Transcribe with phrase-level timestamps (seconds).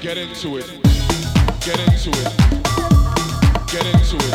[0.00, 0.66] Get into it.
[1.60, 2.36] Get into it.
[3.70, 4.34] Get into it.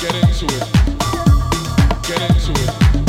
[0.00, 0.64] Get into it.
[2.06, 3.01] Get into it.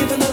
[0.00, 0.29] giving up.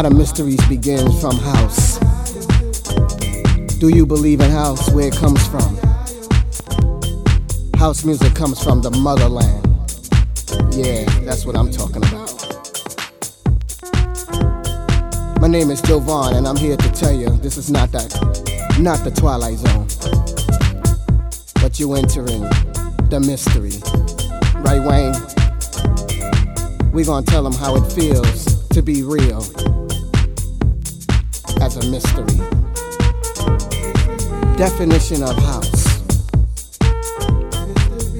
[0.00, 1.98] Lot of mysteries begin from house.
[3.80, 4.90] Do you believe in house?
[4.92, 5.76] Where it comes from?
[7.76, 9.62] House music comes from the motherland.
[10.72, 12.32] Yeah, that's what I'm talking about.
[15.38, 18.08] My name is Jovonn, and I'm here to tell you this is not that,
[18.80, 19.86] not the Twilight Zone,
[21.60, 22.48] but you're entering
[23.10, 23.76] the mystery.
[24.62, 25.12] Right, Wayne?
[26.90, 29.44] We're gonna tell them how it feels to be real
[31.82, 32.24] a mystery.
[34.56, 36.00] Definition of house.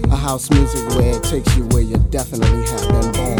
[0.04, 3.38] A house music where it takes you where you definitely have been born.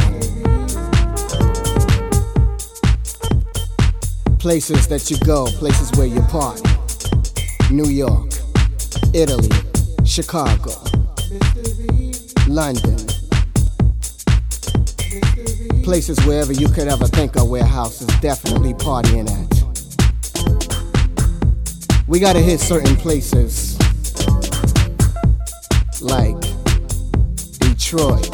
[4.39, 6.63] Places that you go, places where you party.
[7.71, 8.31] New York,
[9.15, 9.51] Italy,
[10.05, 10.73] Chicago,
[12.49, 12.97] London.
[15.83, 19.50] Places wherever you could ever think of where house is definitely partying at.
[22.11, 23.78] We gotta hit certain places
[26.03, 26.35] like
[27.61, 28.28] Detroit.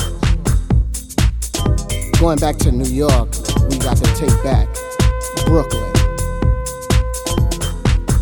[2.19, 3.29] Going back to New York,
[3.69, 4.67] we got to take back
[5.45, 5.93] Brooklyn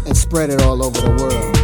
[0.05, 1.56] and spread it all over the world.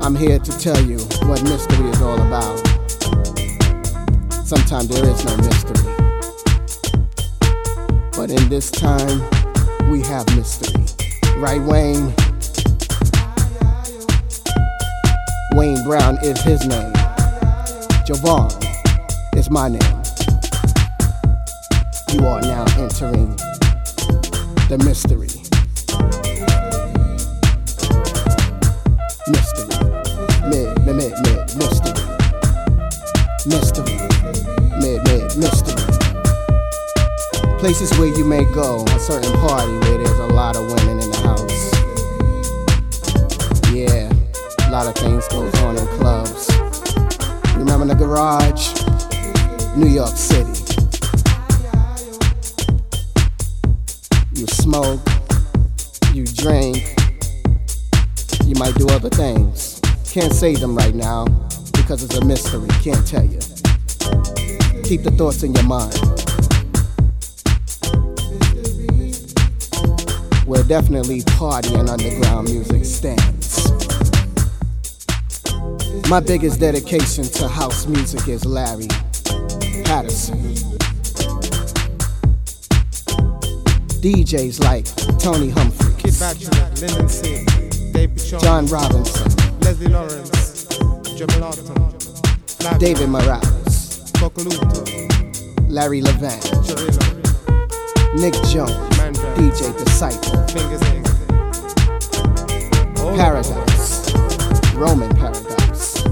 [0.00, 2.56] I'm here to tell you what mystery is all about.
[4.46, 5.92] Sometimes there is no mystery.
[8.12, 9.37] But in this time,
[9.90, 10.84] we have mystery.
[11.36, 12.14] Right, Wayne?
[15.54, 16.92] Wayne Brown is his name.
[18.04, 18.52] Jovonn
[19.36, 19.80] is my name.
[22.12, 23.36] You are now entering
[24.68, 25.37] the mystery.
[37.68, 41.10] Places where you may go, a certain party where there's a lot of women in
[41.10, 41.70] the house.
[43.74, 44.10] Yeah,
[44.66, 46.48] a lot of things goes on in clubs.
[47.58, 48.72] Remember the garage?
[49.76, 50.48] New York City.
[54.32, 55.06] You smoke,
[56.14, 56.96] you drink,
[58.46, 59.78] you might do other things.
[60.10, 61.26] Can't say them right now
[61.74, 62.68] because it's a mystery.
[62.82, 63.40] Can't tell you.
[64.84, 66.17] Keep the thoughts in your mind.
[70.68, 73.70] Definitely party and underground music stands.
[76.10, 78.86] My biggest dedication to house music is Larry
[79.84, 80.36] Patterson.
[84.02, 84.84] DJs like
[85.18, 87.46] Tony Humphrey, Kid Bachelor, Lyndon C,
[87.92, 90.66] David Shaw, John Robinson, Leslie Lawrence,
[91.16, 94.12] Jamil David Morales,
[95.66, 96.40] Larry Levan,
[98.20, 98.87] Nick Jones,
[99.38, 101.06] DJ Disciple, Fingers Inc.
[102.98, 103.16] All oh.
[103.16, 104.12] Paradise,
[104.74, 106.02] Roman Paradise,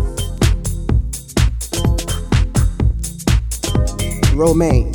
[4.33, 4.95] Romaine,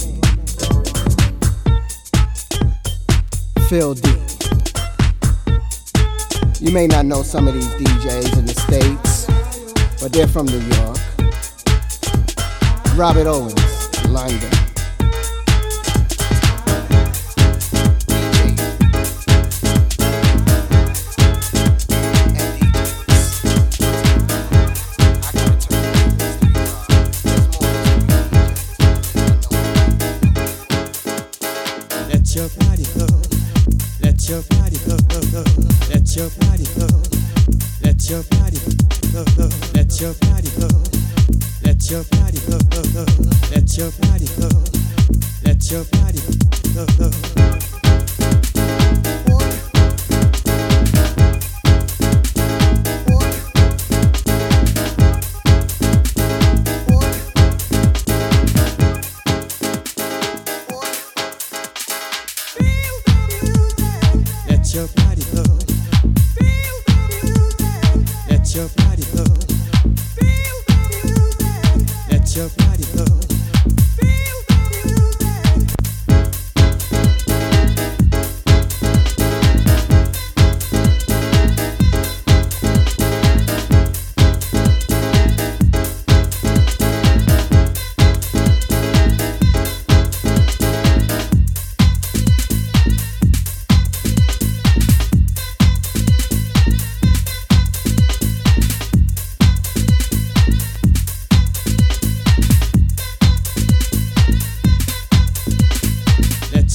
[3.67, 4.09] Phil D.
[6.61, 9.25] You may not know some of these DJs in the States,
[10.01, 10.97] but they're from New York.
[12.95, 14.60] Robert Owens, London.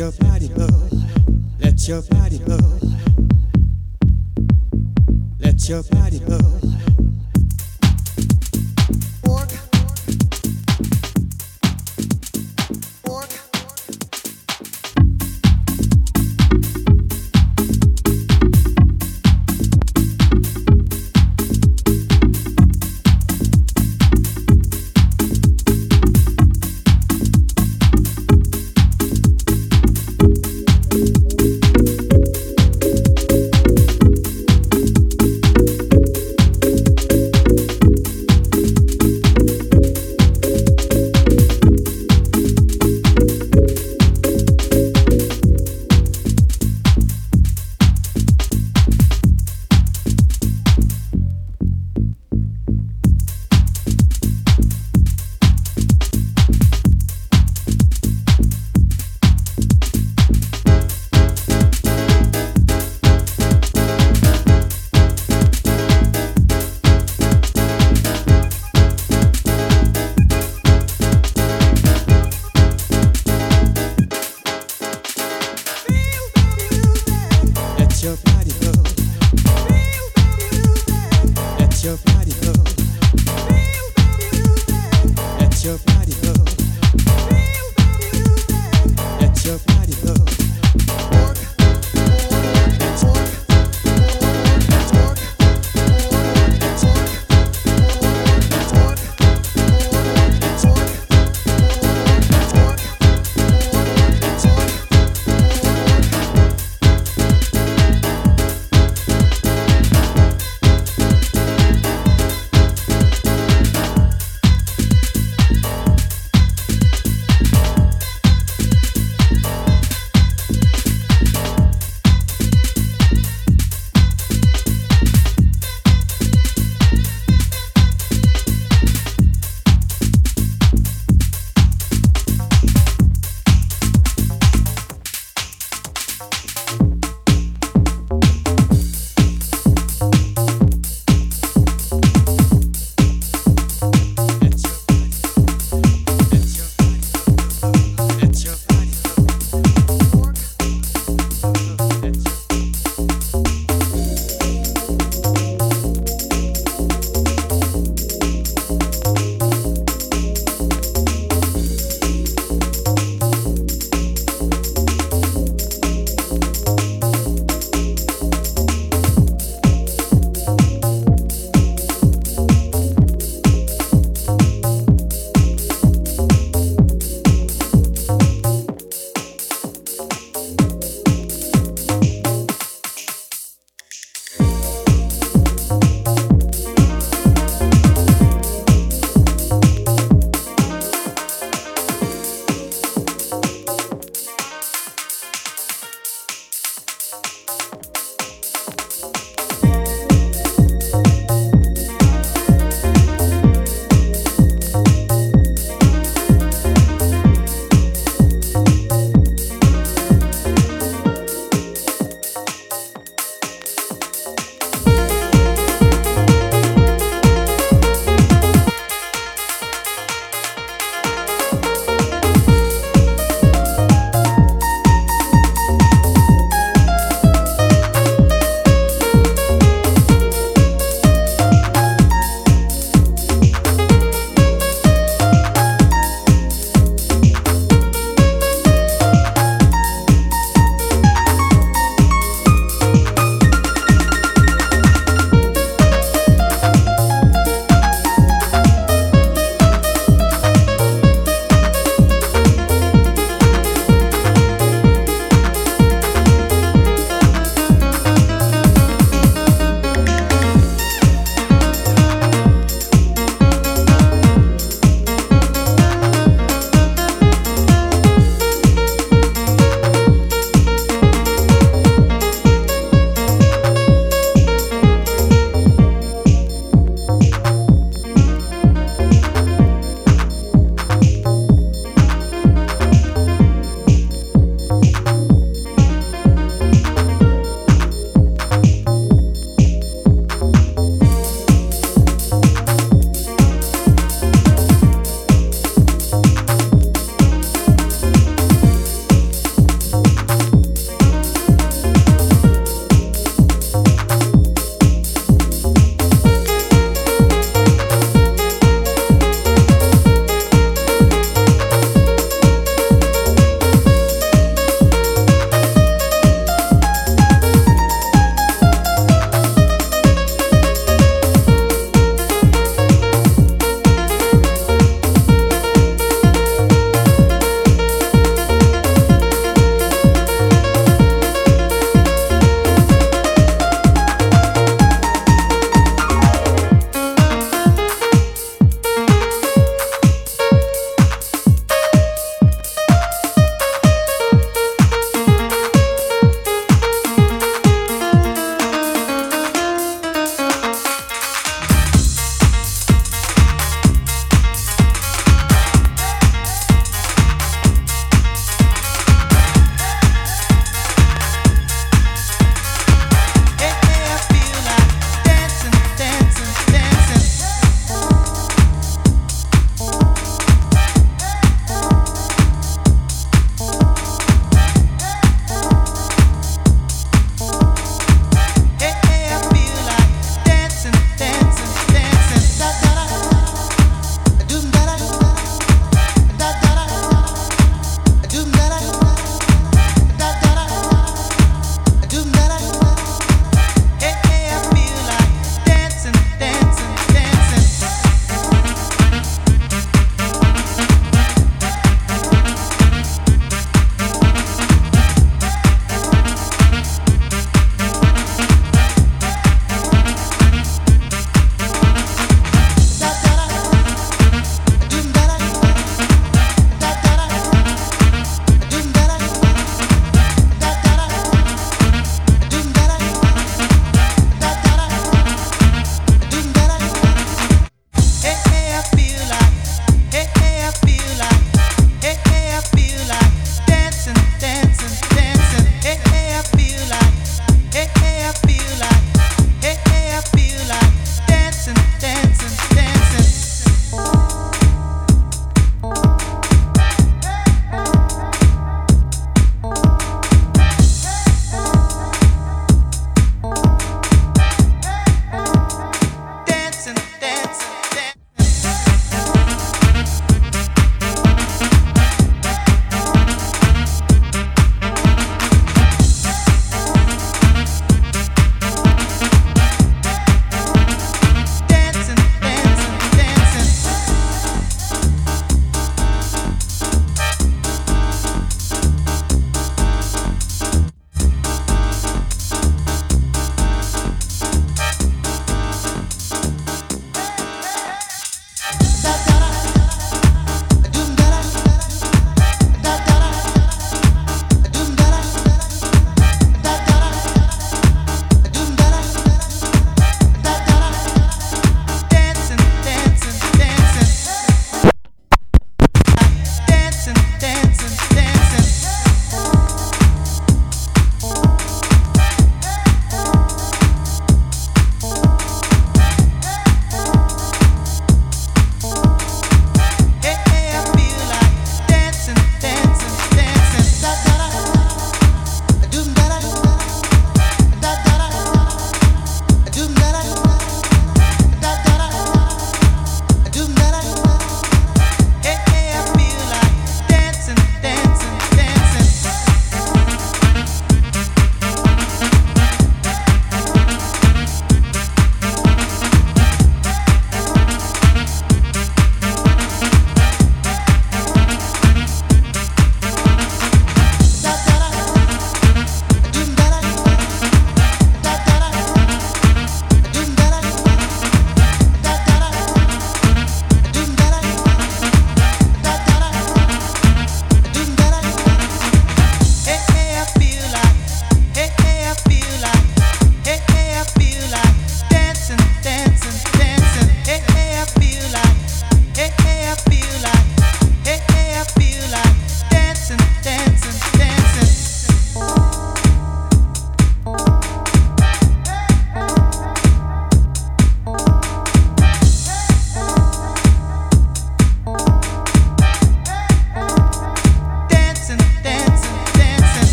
[0.00, 0.66] Your body go.
[1.58, 2.56] Let your body go.
[5.40, 6.79] Let your body go.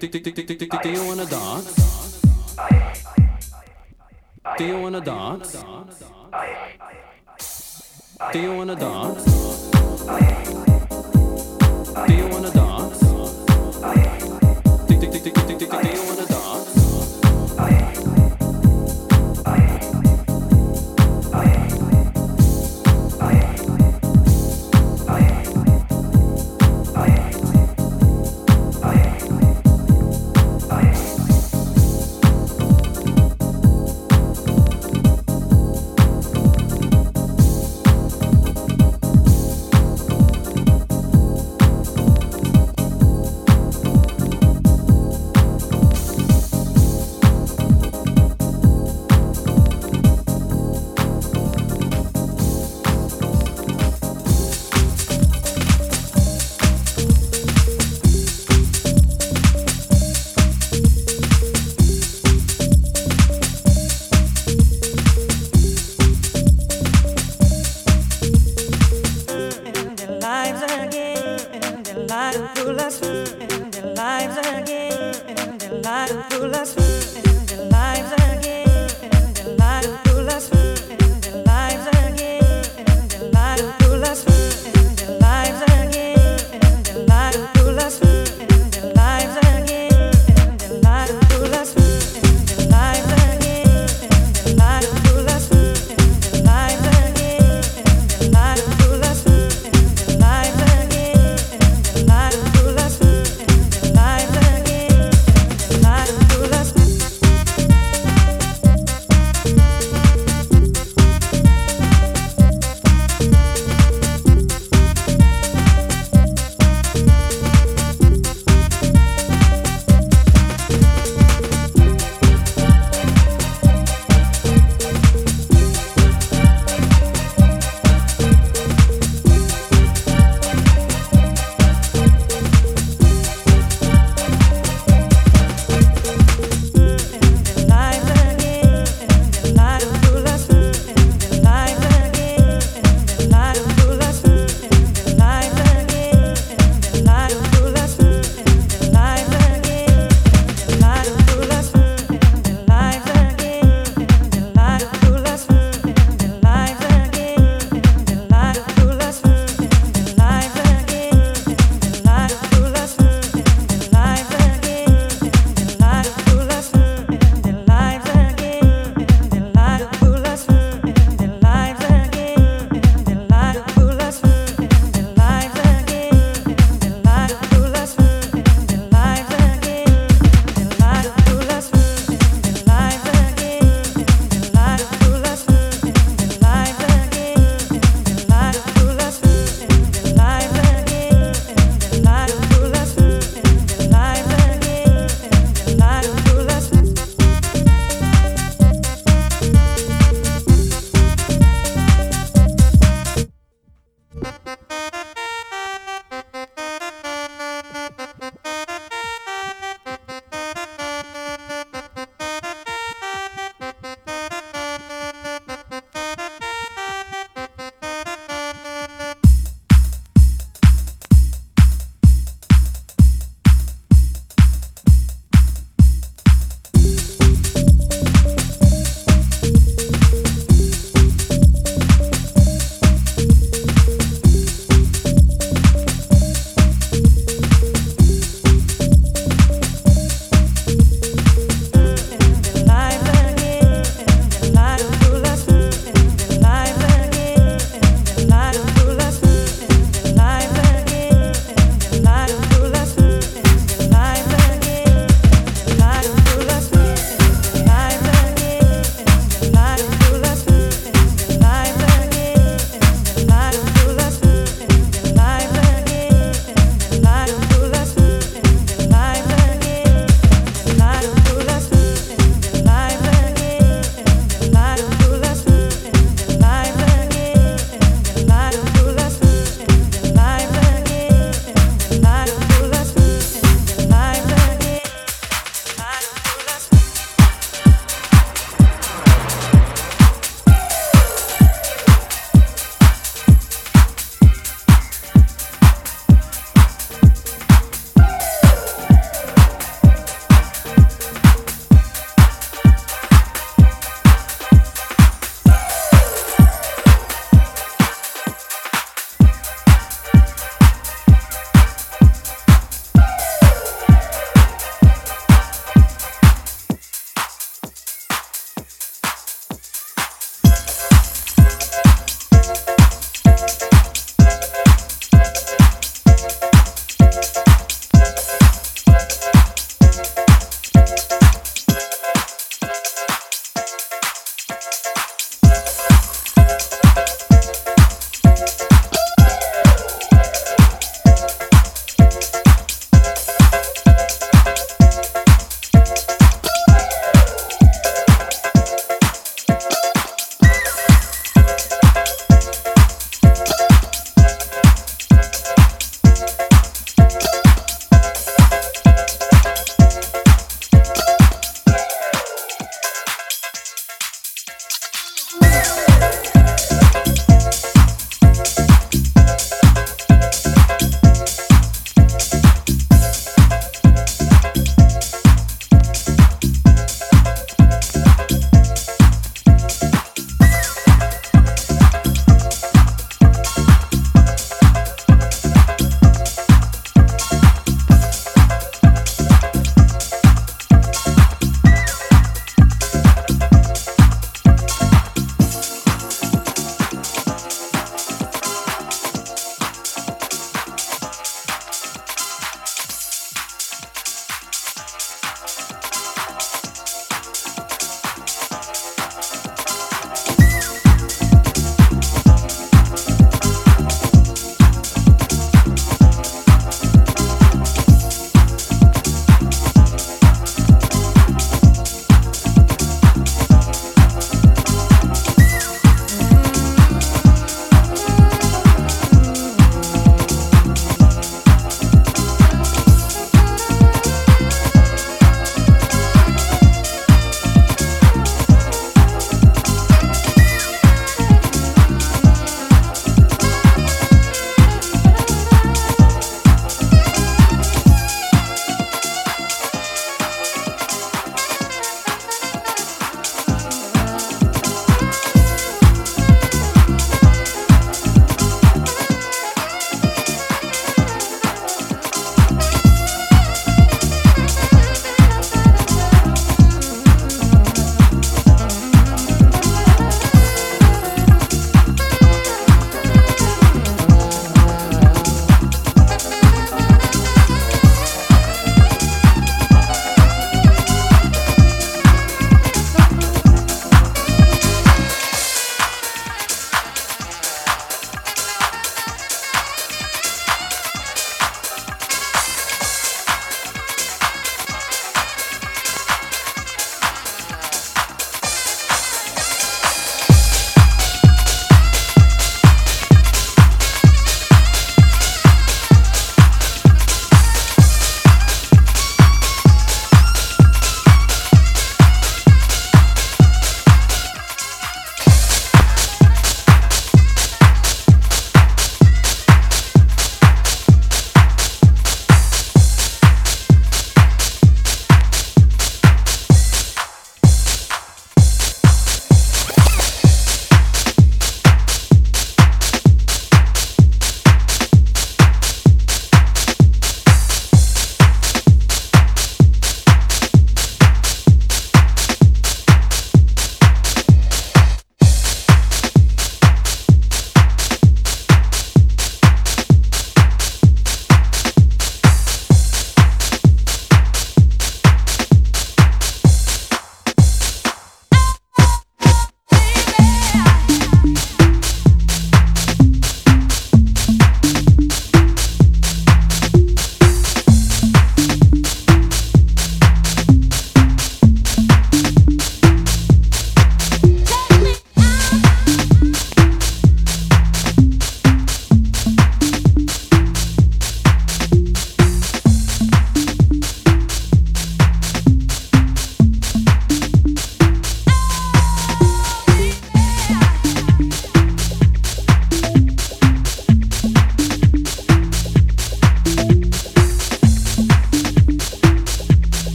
[0.00, 1.79] Do, you wanna dance?